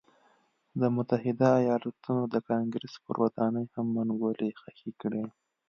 [0.79, 5.23] د متحده ایالتونو د کانګرېس پر ودانۍ هم منګولې خښې کړې.